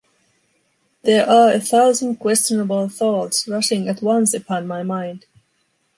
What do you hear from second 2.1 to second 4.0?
questionable thoughts rushing